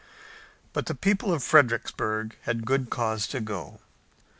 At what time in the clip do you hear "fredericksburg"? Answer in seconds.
1.43-2.35